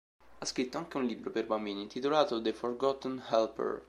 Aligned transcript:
Ha 0.39 0.45
scritto 0.47 0.79
anche 0.79 0.97
un 0.97 1.05
libro 1.05 1.29
per 1.29 1.45
bambini 1.45 1.83
intitolato 1.83 2.41
"The 2.41 2.53
Forgotten 2.53 3.21
Helper". 3.29 3.79